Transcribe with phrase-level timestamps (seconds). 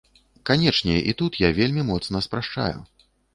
[0.49, 2.77] Канечне, і тут я вельмі моцна спрашчаю.